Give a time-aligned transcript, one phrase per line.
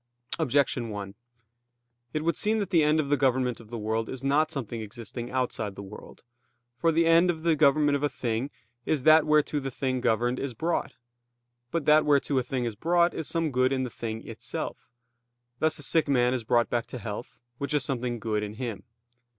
[0.39, 1.13] Objection 1:
[2.11, 4.81] It would seem that the end of the government of the world is not something
[4.81, 6.23] existing outside the world.
[6.75, 8.49] For the end of the government of a thing
[8.83, 10.95] is that whereto the thing governed is brought.
[11.69, 14.89] But that whereto a thing is brought is some good in the thing itself;
[15.59, 18.81] thus a sick man is brought back to health, which is something good in him.